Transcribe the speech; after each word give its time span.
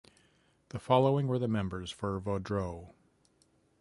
The 0.69 0.79
following 0.79 1.27
were 1.27 1.37
the 1.37 1.47
members 1.47 1.91
for 1.91 2.19
Vaudreuil. 2.19 2.95